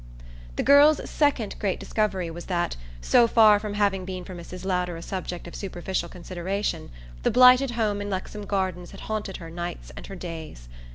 [0.55, 4.65] The girl's second great discovery was that, so far from having been for Mrs.
[4.65, 6.89] Lowder a subject of superficial consideration,
[7.21, 10.67] the blighted home in Lexham Gardens had haunted her nights and her days.